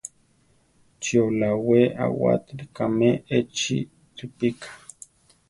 [1.01, 3.77] ¿Chi oláa we awátiri káme échi
[4.17, 4.69] ripíká?